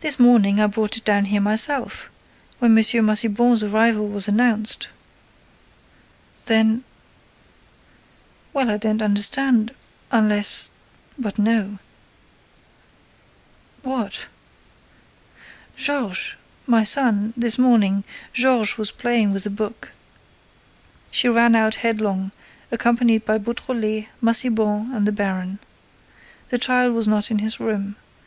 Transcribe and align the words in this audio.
"This 0.00 0.18
morning, 0.18 0.60
I 0.60 0.66
brought 0.66 0.98
it 0.98 1.04
down 1.06 1.24
here 1.24 1.40
myself, 1.40 2.10
when 2.58 2.72
M. 2.72 2.76
Massiban's 3.06 3.62
arrival 3.62 4.06
was 4.06 4.28
announced." 4.28 4.88
"Then—?" 6.44 6.84
"Well, 8.52 8.68
I 8.70 8.76
don't 8.76 9.00
understand—unless—but 9.00 11.38
no." 11.38 11.78
"What?" 13.82 14.26
"Georges—my 15.74 16.84
son—this 16.84 17.56
morning—Georges 17.58 18.76
was 18.76 18.90
playing 18.90 19.32
with 19.32 19.44
the 19.44 19.48
book." 19.50 19.92
She 21.10 21.30
ran 21.30 21.54
out 21.56 21.76
headlong, 21.76 22.32
accompanied 22.70 23.24
by 23.24 23.38
Beautrelet, 23.38 24.08
Massiban 24.20 24.94
and 24.94 25.06
the 25.06 25.12
baron. 25.12 25.58
The 26.48 26.58
child 26.58 26.92
was 26.92 27.08
not 27.08 27.30
in 27.30 27.38
his 27.38 27.58
room. 27.58 27.96